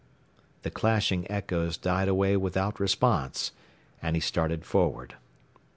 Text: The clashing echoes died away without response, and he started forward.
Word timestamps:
The 0.63 0.71
clashing 0.71 1.29
echoes 1.29 1.77
died 1.77 2.07
away 2.07 2.35
without 2.35 2.79
response, 2.79 3.51
and 4.01 4.15
he 4.15 4.19
started 4.19 4.65
forward. 4.65 5.13